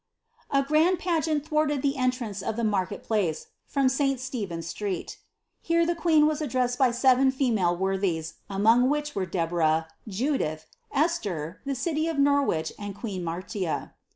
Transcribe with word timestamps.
"A 0.49 0.63
grand 0.63 0.97
pageant 0.97 1.45
thwarted 1.45 1.83
the 1.83 1.95
entrance 1.95 2.41
of 2.41 2.55
the 2.55 2.63
market 2.63 3.03
place 3.03 3.49
from 3.67 3.87
Si 3.87 4.17
Stephen's 4.17 4.65
street." 4.65 5.19
Here 5.61 5.85
the 5.85 5.93
queen 5.93 6.25
was 6.25 6.41
addressed 6.41 6.79
bv 6.79 6.95
seven 6.95 7.29
female 7.29 7.77
worthies, 7.77 8.33
among 8.49 8.89
which 8.89 9.13
were 9.13 9.27
Debora, 9.27 9.85
Judith, 10.07 10.65
Esther, 10.91 11.61
the 11.67 11.75
city 11.75 12.07
of 12.07 12.17
Nor 12.17 12.41
wich, 12.41 12.73
and 12.79 12.95
queen 12.95 13.23
Mania.' 13.23 13.93